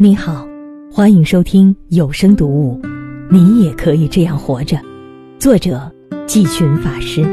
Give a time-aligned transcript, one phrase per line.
[0.00, 0.46] 你好，
[0.92, 2.80] 欢迎收听有声读物。
[3.28, 4.80] 你也可以这样活着。
[5.40, 5.92] 作者
[6.24, 7.26] 季群法师，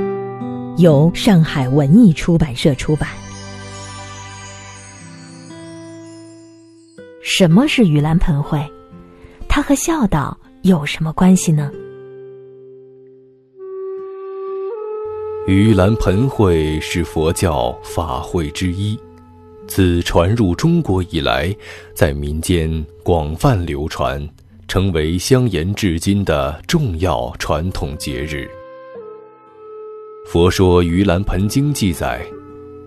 [0.78, 3.07] 由上海文艺出版社出版。
[7.21, 8.59] 什么是盂兰盆会？
[9.47, 11.71] 它和孝道有什么关系呢？
[15.45, 19.00] 盂兰盆会是佛教法会之一。
[19.68, 21.54] 自传入中国以来，
[21.93, 24.26] 在民间广泛流传，
[24.67, 28.48] 成为香延至今的重要传统节日。
[30.30, 32.26] 《佛说盂兰盆经》记载，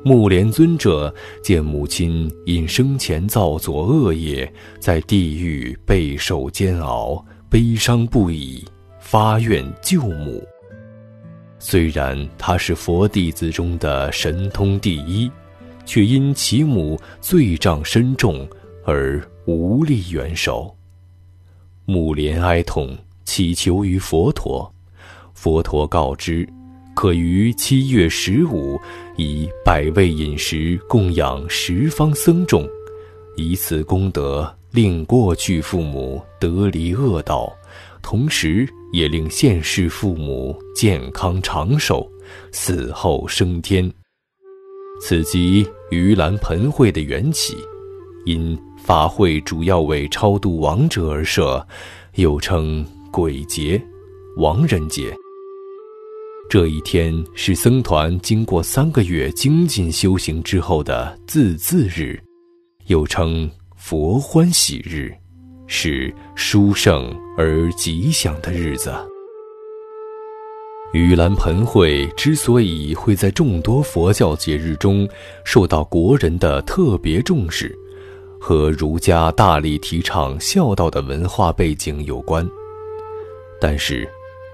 [0.05, 1.12] 木莲尊者
[1.43, 8.65] 见母亲因生前造作恶业，在地狱备受煎熬，悲伤不已，
[9.01, 10.42] 发愿救母。
[11.59, 15.31] 虽然他是佛弟子中的神通第一。
[15.88, 18.47] 却因其母罪障深重
[18.84, 20.77] 而无力援手。
[21.87, 24.70] 木莲哀痛，祈求于佛陀。
[25.33, 26.47] 佛陀告知，
[26.95, 28.78] 可于七月十五
[29.17, 32.69] 以百味饮食供养十方僧众，
[33.39, 37.50] 以此功德令过去父母得离恶道，
[38.02, 42.06] 同时也令现世父母健康长寿，
[42.52, 43.91] 死后升天。
[45.01, 47.57] 此即盂兰盆会的缘起，
[48.27, 51.65] 因法会主要为超度亡者而设，
[52.17, 53.81] 又称鬼节、
[54.37, 55.15] 亡人节。
[56.51, 62.19] 这一天是僧团经过三个月精进修行之后的自恣日，
[62.87, 65.13] 又称佛欢喜日，
[65.67, 68.93] 是殊胜而吉祥的日子。
[70.94, 75.06] 盂兰盆会之所以会在众多佛教节日中
[75.45, 77.78] 受到国人的特别重视，
[78.41, 82.48] 和儒家大力提倡孝道的文化背景有关。
[83.61, 84.08] 但是，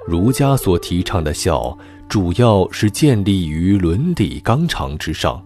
[0.09, 1.77] 儒家所提倡的孝，
[2.09, 5.41] 主要是建立于伦理纲常之上，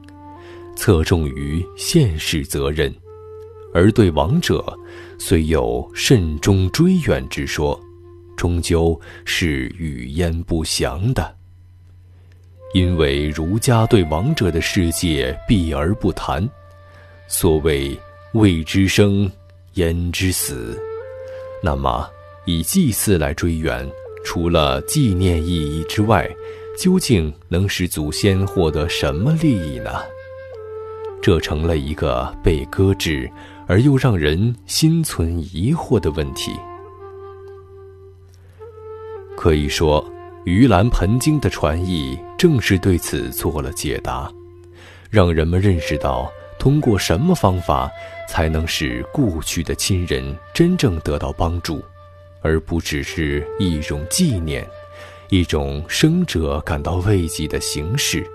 [0.74, 2.92] 侧重于现世责任，
[3.74, 4.64] 而对亡者，
[5.18, 7.78] 虽有慎终追远之说。
[8.38, 11.36] 终究是语焉不详的，
[12.72, 16.48] 因为儒家对亡者的世界避而不谈。
[17.26, 17.98] 所谓
[18.34, 19.28] “未知生，
[19.74, 20.80] 焉知死”，
[21.60, 22.08] 那么
[22.46, 23.84] 以祭祀来追远，
[24.24, 26.30] 除了纪念意义之外，
[26.78, 29.90] 究竟能使祖先获得什么利益呢？
[31.20, 33.28] 这成了一个被搁置
[33.66, 36.52] 而又让人心存疑惑的问题。
[39.38, 40.04] 可以说，
[40.50, 44.28] 《盂兰盆经》的传译正是对此做了解答，
[45.10, 46.28] 让人们认识到
[46.58, 47.88] 通过什么方法
[48.28, 51.80] 才能使故去的亲人真正得到帮助，
[52.42, 54.68] 而不只是一种纪念，
[55.30, 58.26] 一种生者感到慰藉的形式。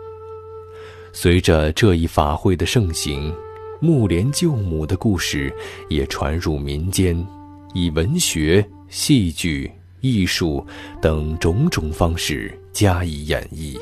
[1.11, 3.35] 随着这一法会的盛行，
[3.81, 5.53] 木莲救母的故事
[5.89, 7.27] 也传入民间，
[7.73, 9.69] 以文学、戏剧。
[10.03, 10.61] 艺术
[11.01, 13.79] 等种种方式加以演绎，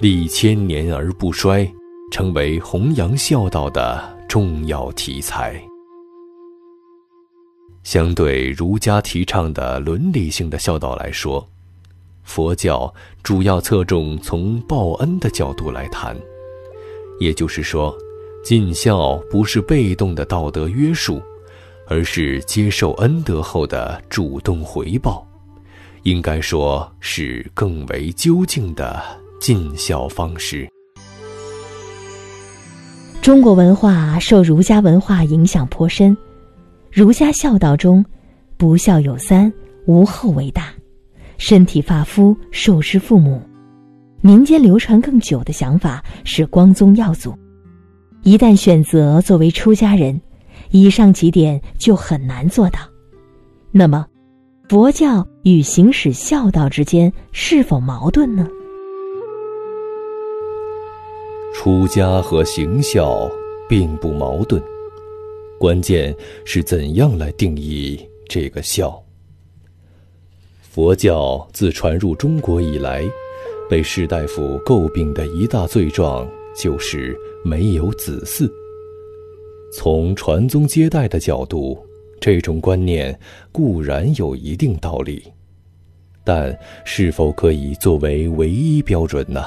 [0.00, 1.66] 历千年而不衰，
[2.12, 5.58] 成为弘扬孝道的重要题材。
[7.84, 11.48] 相对儒家提倡的伦理性的孝道来说，
[12.22, 12.92] 佛教
[13.22, 16.14] 主要侧重从报恩的角度来谈，
[17.18, 17.96] 也就是说，
[18.44, 21.22] 尽孝不是被动的道德约束，
[21.88, 25.25] 而是接受恩德后的主动回报。
[26.06, 29.02] 应该说是更为究竟的
[29.40, 30.64] 尽孝方式。
[33.20, 36.16] 中国文化受儒家文化影响颇深，
[36.92, 38.04] 儒家孝道中，
[38.56, 39.52] 不孝有三，
[39.86, 40.72] 无后为大，
[41.38, 43.42] 身体发肤受之父母。
[44.20, 47.36] 民间流传更久的想法是光宗耀祖，
[48.22, 50.20] 一旦选择作为出家人，
[50.70, 52.78] 以上几点就很难做到。
[53.72, 54.06] 那么。
[54.68, 58.48] 佛教与行使孝道之间是否矛盾呢？
[61.54, 63.30] 出家和行孝
[63.68, 64.60] 并不矛盾，
[65.56, 66.12] 关键
[66.44, 67.96] 是怎样来定义
[68.28, 69.00] 这个孝。
[70.60, 73.08] 佛教自传入中国以来，
[73.70, 78.50] 被士大夫诟病的一大罪状就是没有子嗣。
[79.72, 81.85] 从传宗接代的角度。
[82.20, 83.18] 这种观念
[83.52, 85.22] 固然有一定道理，
[86.24, 89.44] 但是否可以作为唯一标准呢？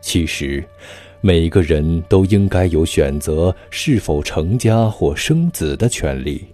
[0.00, 0.64] 其实，
[1.20, 6.46] 每个人都应该有选择是否成家或生子的权利，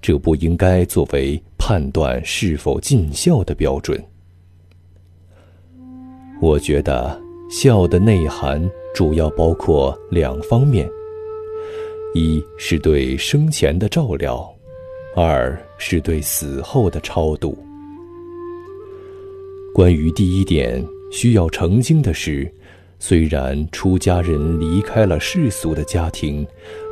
[0.00, 4.02] 这不应该作为判断是否尽孝的标准。
[6.40, 7.20] 我觉得
[7.50, 8.62] 孝的内涵
[8.94, 10.88] 主要包括两方面：
[12.16, 14.50] 一是对生前的照料，
[15.14, 17.58] 二是对死后的超度。
[19.74, 20.82] 关于第一点，
[21.12, 22.50] 需要澄清的是，
[22.98, 26.46] 虽然出家人离开了世俗的家庭，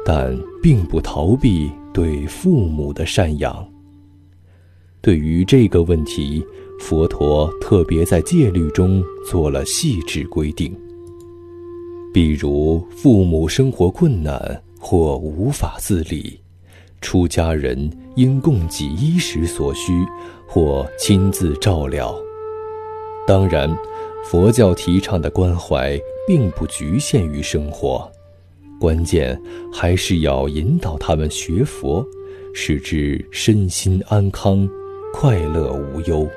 [0.05, 3.67] 但并不逃避对父母的赡养。
[5.01, 6.45] 对于这个问题，
[6.79, 10.71] 佛陀特别在戒律中做了细致规定。
[12.13, 16.39] 比如，父母生活困难或无法自理，
[17.01, 20.05] 出家人应供给衣食所需，
[20.47, 22.15] 或亲自照料。
[23.27, 23.75] 当然，
[24.27, 25.99] 佛教提倡的关怀
[26.29, 28.07] 并不局限于生活，
[28.79, 29.41] 关键
[29.73, 32.07] 还是要引导他们学佛，
[32.53, 34.69] 使之身心安康、
[35.15, 36.29] 快乐无忧。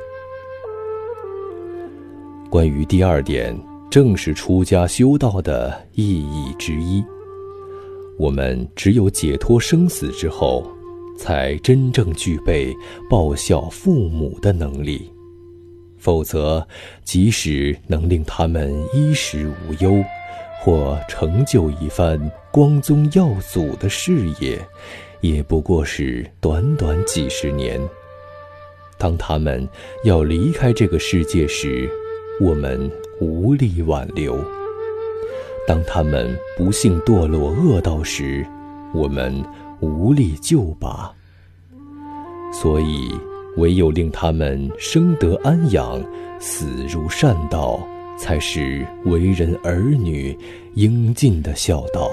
[2.49, 3.53] 关于第二点，
[3.89, 7.03] 正是出家修道的意义之一。
[8.17, 10.67] 我们只有解脱生死之后，
[11.17, 12.73] 才真正具备
[13.09, 15.09] 报效父母的能力。
[15.97, 16.65] 否则，
[17.03, 20.03] 即使能令他们衣食无忧，
[20.61, 22.19] 或成就一番
[22.51, 24.59] 光宗耀祖的事业，
[25.21, 27.81] 也不过是短短几十年。
[28.97, 29.67] 当他们
[30.03, 31.89] 要离开这个世界时，
[32.39, 32.89] 我们
[33.19, 34.35] 无力挽留；
[35.67, 38.43] 当他们不幸堕落恶道时，
[38.93, 39.43] 我们
[39.81, 41.13] 无力救拔。
[42.51, 43.11] 所以。
[43.57, 45.99] 唯有令他们生得安养，
[46.39, 47.79] 死入善道，
[48.15, 50.37] 才是为人儿女
[50.75, 52.07] 应尽的孝道。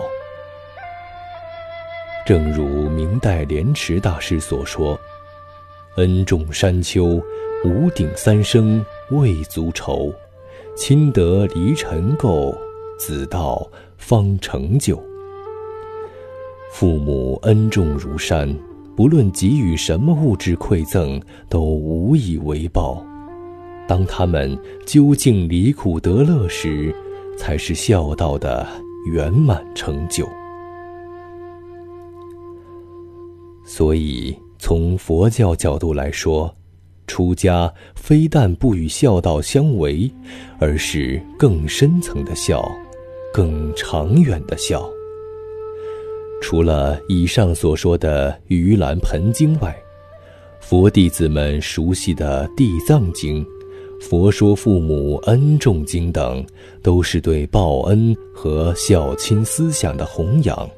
[2.26, 4.98] 正如明代莲池大师所说
[5.98, 7.22] ：“恩重山丘，
[7.62, 10.10] 五顶三生未足愁；
[10.74, 12.56] 亲得离尘垢，
[12.98, 15.02] 子道方成就。”
[16.72, 18.54] 父母恩重如山。
[18.96, 23.04] 不论给予什么物质馈赠，都无以为报。
[23.88, 24.56] 当他们
[24.86, 26.94] 究竟离苦得乐时，
[27.36, 28.64] 才是孝道的
[29.10, 30.24] 圆满成就。
[33.66, 36.54] 所以，从佛教角度来说，
[37.08, 40.08] 出家非但不与孝道相违，
[40.60, 42.64] 而是更深层的孝，
[43.34, 44.88] 更长远的孝。
[46.40, 49.76] 除了以上所说的《盂兰盆经》外，
[50.60, 53.44] 佛弟子们熟悉的《地藏经》
[54.00, 56.46] 《佛说父母恩重经》等，
[56.80, 60.70] 都是对报恩和孝亲思想的弘扬。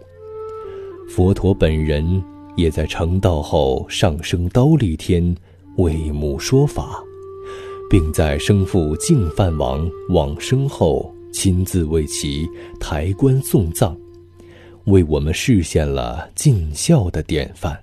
[1.11, 2.25] 佛陀本人
[2.57, 5.37] 也在成道后上升刀立天
[5.77, 7.05] 为母说法，
[7.91, 12.49] 并在生父净饭王往生后亲自为其
[12.81, 13.95] 抬棺送葬。
[14.87, 17.79] 为我们实现了尽孝的典范。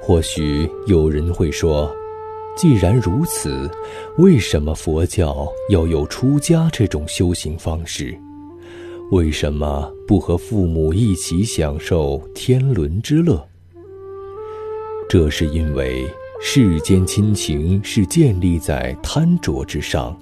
[0.00, 1.92] 或许有人会说，
[2.56, 3.68] 既然如此，
[4.16, 8.16] 为什么佛教要有出家这种修行方式？
[9.10, 13.44] 为什么不和父母一起享受天伦之乐？
[15.08, 16.06] 这是因为
[16.40, 20.16] 世间亲情是建立在贪着之上，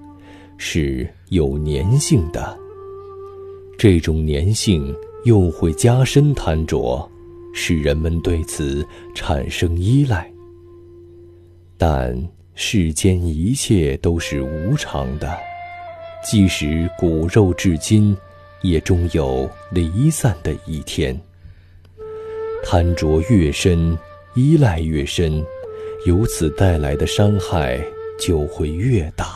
[0.64, 2.56] 是有粘性的。
[3.76, 7.10] 这种粘性又会加深贪着，
[7.52, 10.32] 使人们对此产生依赖。
[11.76, 12.16] 但
[12.54, 15.36] 世间一切都是无常的，
[16.24, 18.16] 即使骨肉至今，
[18.62, 21.20] 也终有离散的一天。
[22.64, 23.98] 贪着越深，
[24.36, 25.44] 依赖越深，
[26.06, 27.84] 由此带来的伤害
[28.16, 29.31] 就会越大。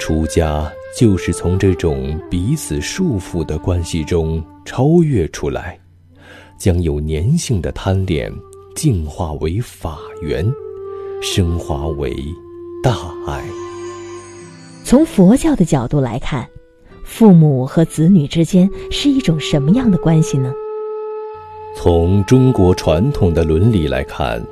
[0.00, 0.68] 出家。
[0.98, 5.78] 就是从这种彼此束缚的关系中超越出来，
[6.58, 8.28] 将有粘性的贪恋
[8.74, 10.44] 净化为法缘，
[11.22, 12.12] 升华为
[12.82, 13.40] 大爱。
[14.82, 16.44] 从佛教的角度来看，
[17.04, 20.52] 父母和子女之间是一种什么样的关系呢？
[21.76, 24.44] 从中国传统的伦理来看，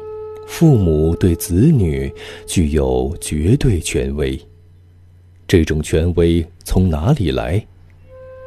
[0.47, 2.09] 父母对子女
[2.47, 4.41] 具有绝对权威。
[5.49, 7.61] 这种权威从哪里来？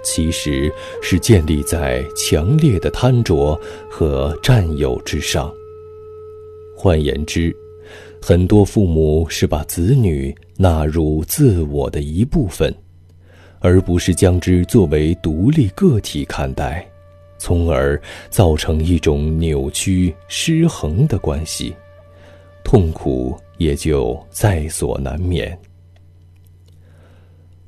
[0.04, 5.52] 其实是建立在强烈的贪着和占有之上。
[6.78, 7.56] 换言之，
[8.22, 12.74] 很多父母是把子女纳入自我的一部分，
[13.60, 16.88] 而不是将之作为独立个体看待，
[17.40, 21.76] 从而造成一种扭曲失衡的关系，
[22.64, 25.58] 痛苦也就在所难免。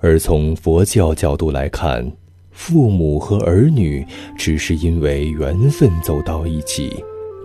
[0.04, 2.06] 而从佛教角度来看，
[2.52, 4.06] 父母和儿女
[4.38, 6.94] 只是因为缘分走到一起，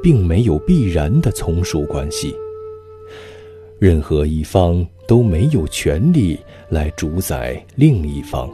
[0.02, 2.34] 并没有必然的从属关系。
[3.78, 6.36] 任何一方都没有权利
[6.68, 8.50] 来主宰另一方。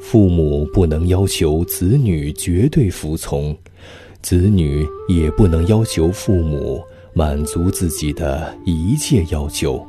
[0.00, 3.56] 父母不能要求子女绝对服从，
[4.22, 9.86] 子女也不能要求父母满足自己的一切要求。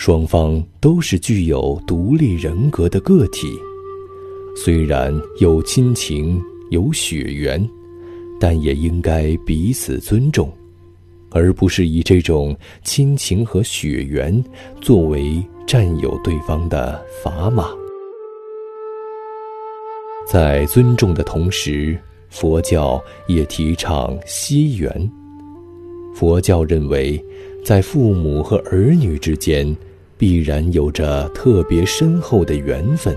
[0.00, 3.48] 双方都是具有独立人格的个体，
[4.56, 7.62] 虽然有亲情有血缘，
[8.40, 10.50] 但也应该彼此尊重，
[11.28, 14.42] 而不是以这种亲情和血缘
[14.80, 17.68] 作为占有对方的砝码。
[20.26, 21.94] 在尊重的同时，
[22.30, 25.12] 佛教也提倡惜缘。
[26.14, 27.22] 佛教认为，
[27.62, 29.76] 在父母和儿女之间。
[30.20, 33.16] 必然有着特别深厚的缘分。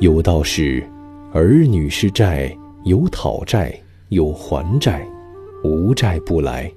[0.00, 0.84] 有道是
[1.32, 3.72] ：“儿女是债，有讨债，
[4.08, 5.06] 有还债，
[5.62, 6.68] 无债不来。”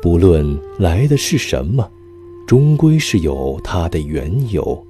[0.00, 1.90] 不论来的是什么，
[2.46, 4.86] 终归是有它的缘由，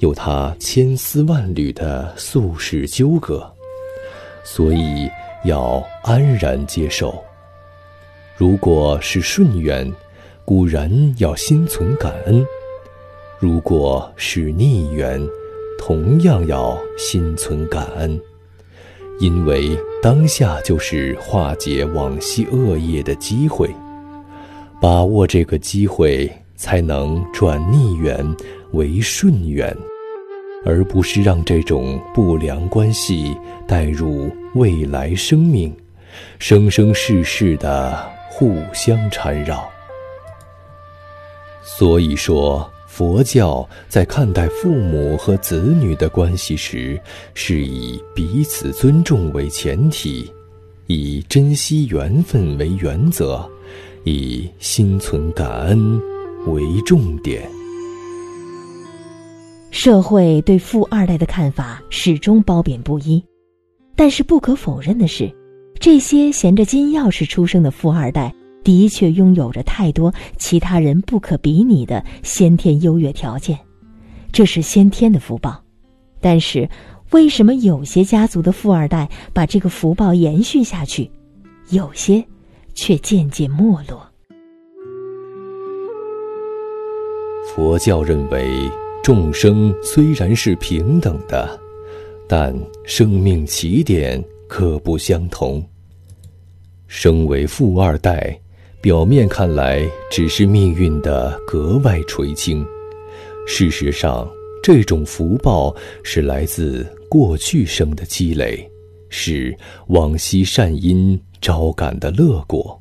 [0.00, 3.48] 有它千丝万缕的宿世纠葛，
[4.42, 5.08] 所以
[5.44, 7.14] 要安然接受。
[8.36, 9.88] 如果是顺缘。
[10.44, 12.44] 固然要心存感恩，
[13.38, 15.20] 如果是逆缘，
[15.78, 18.20] 同样要心存感恩，
[19.20, 19.70] 因为
[20.02, 23.70] 当下就是化解往昔恶业的机会，
[24.82, 28.22] 把握这个机会，才能转逆缘
[28.72, 29.74] 为顺缘，
[30.66, 33.34] 而不是让这种不良关系
[33.66, 35.74] 带入未来生命，
[36.38, 37.98] 生生世世的
[38.28, 39.66] 互相缠绕。
[41.64, 47.00] 所以说，佛教在看待父母和子女的关系时，
[47.32, 50.30] 是以彼此尊重为前提，
[50.86, 53.44] 以珍惜缘分为原则，
[54.04, 55.98] 以心存感恩
[56.46, 57.42] 为重点。
[59.70, 63.24] 社会对富二代的看法始终褒贬不一，
[63.96, 65.34] 但是不可否认的是，
[65.80, 68.32] 这些衔着金钥匙出生的富二代。
[68.64, 73.56] 的确拥有着太多其他人不可比拟的先天优越条件，
[74.32, 75.62] 这是先天的福报。
[76.20, 76.68] 但是，
[77.10, 81.08] 为什么有些家族的富二代把这个福报延续下去，
[81.68, 82.24] 有些
[82.72, 84.02] 却渐渐没落？
[87.54, 88.50] 佛教认为，
[89.02, 91.60] 众生虽然是平等的，
[92.26, 95.62] 但生命起点可不相同。
[96.86, 98.40] 身为富二代。
[98.84, 102.62] 表面看来只是命运的格外垂青，
[103.46, 104.30] 事实上，
[104.62, 108.70] 这种福报是来自过去生的积累，
[109.08, 112.78] 是往昔善因招感的乐果。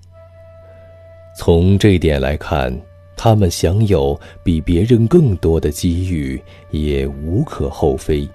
[1.39, 2.77] 从这点来看，
[3.15, 6.37] 他们享有比别人更多的机遇
[6.71, 8.27] 也无可厚非，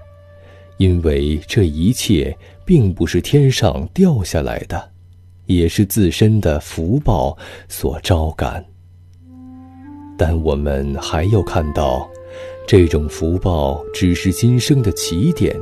[0.79, 2.35] 因为这一切
[2.65, 4.93] 并不是天上掉下来的。
[5.49, 7.37] 也是自身的福报
[7.69, 8.62] 所招感，
[10.17, 12.07] 但我们还要看到，
[12.67, 15.57] 这种福报只是今生的起点，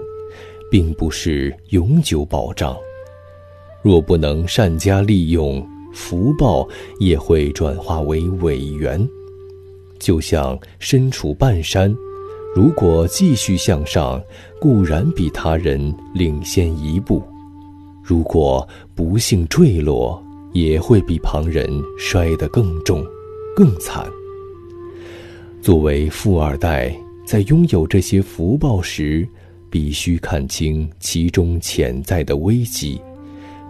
[0.68, 2.76] 并不是永久保障。
[3.80, 5.64] 若不能善加利用，
[5.94, 9.08] 福报也会转化为伪缘。
[10.00, 11.96] 就像身处半山，
[12.56, 14.20] 如果继续向上，
[14.60, 17.22] 固然比他人领先一步。
[18.08, 20.22] 如果不幸坠落，
[20.52, 23.04] 也会比旁人摔得更重、
[23.56, 24.06] 更惨。
[25.60, 26.96] 作为富二代，
[27.26, 29.26] 在拥有这些福报时，
[29.68, 33.00] 必须看清其中潜在的危机，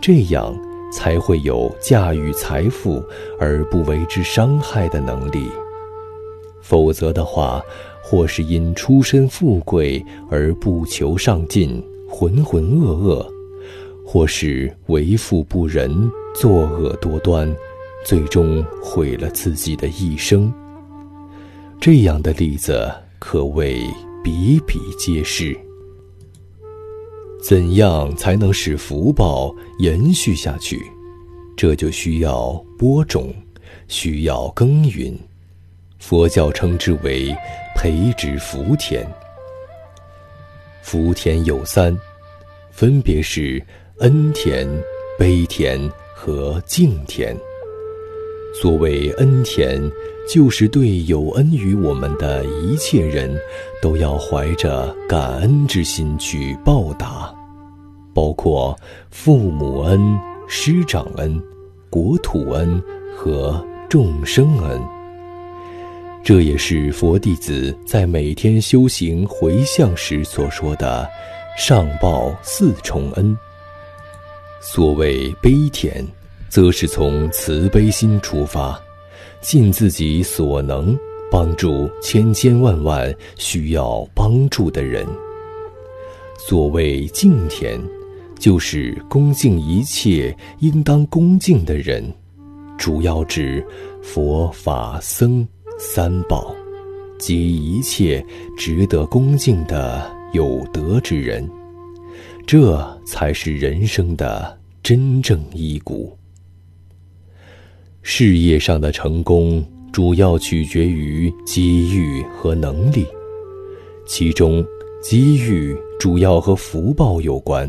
[0.02, 0.55] 这样
[0.93, 3.02] 才会有驾驭财富
[3.40, 5.49] 而不为之伤害的能力。
[6.61, 7.62] 否则的话，
[8.02, 13.36] 或是因出身富贵而不求上进，浑浑噩噩。
[14.16, 17.54] 或是为富不仁、作恶多端，
[18.02, 20.50] 最终毁了自己的一生。
[21.78, 23.78] 这样的例子可谓
[24.25, 25.54] 比比皆是。
[27.42, 30.80] 怎样才能使福报延续下去？
[31.54, 33.35] 这就需要播种，
[33.87, 35.14] 需要耕耘，
[35.99, 37.37] 佛教称之为
[37.75, 39.06] 培植福田。
[40.80, 41.94] 福田有三，
[42.70, 43.62] 分别是
[44.00, 44.69] 恩田、
[45.19, 45.81] 悲田
[46.15, 47.35] 和敬田。
[48.53, 49.91] 所谓恩田，
[50.29, 53.35] 就是对有恩于我们的一切人，
[53.81, 57.35] 都要怀着感恩之心去报答，
[58.12, 58.79] 包括
[59.11, 59.99] 父母恩、
[60.47, 61.43] 师长恩、
[61.88, 62.79] 国土恩
[63.17, 64.79] 和众生恩。
[66.23, 71.09] 这也是佛弟子在每天修行回向时所说的
[71.57, 73.35] “上报四重恩”。
[74.73, 76.04] 所谓悲田。
[76.49, 78.80] 则是从慈悲心出发，
[79.42, 80.96] 尽自己所能
[81.30, 85.06] 帮助千千万万需要帮助的人。
[86.38, 87.78] 所谓敬田，
[88.38, 92.11] 就是恭敬一切应当恭敬的人，
[92.78, 93.62] 主要指
[94.00, 95.46] 佛法僧
[95.78, 96.54] 三宝
[97.18, 98.25] 及一切
[98.56, 101.46] 值得恭敬的有德之人。
[102.46, 104.55] 这才是人生的
[104.88, 106.16] 真正依谷。
[108.02, 109.61] 事业上的成功
[109.93, 113.05] 主要取决于机遇和能力，
[114.07, 114.64] 其中
[115.02, 117.69] 机遇主要和福报有关，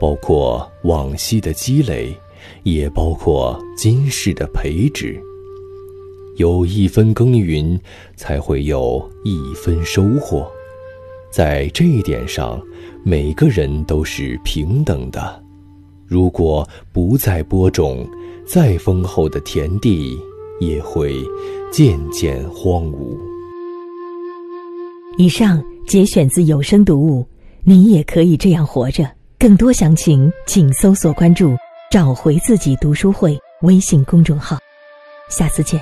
[0.00, 2.16] 包括往昔的积累，
[2.62, 5.22] 也包括今世的培植。
[6.38, 7.78] 有一分耕耘，
[8.16, 10.50] 才会有一分收获，
[11.30, 12.58] 在这一点上，
[13.04, 15.44] 每个人都是平等的。
[16.08, 18.08] 如果不再播种，
[18.46, 20.18] 再丰厚的田地
[20.58, 21.22] 也会
[21.70, 23.16] 渐渐荒芜。
[25.18, 27.26] 以上节选自有声读物，
[27.62, 29.06] 你也可以这样活着。
[29.38, 31.54] 更多详情，请搜索关注
[31.92, 34.58] “找回自己读书会”微信公众号。
[35.28, 35.80] 下次见。